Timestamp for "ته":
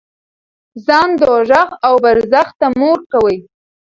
2.59-2.65